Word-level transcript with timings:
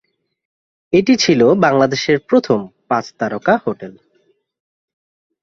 এটি 0.93 1.13
ছিল 1.15 1.41
বাংলাদেশের 1.55 2.17
প্রথম 2.29 2.59
পাঁচ 2.89 3.05
তারকা 3.19 3.53
হোটেল। 3.65 3.93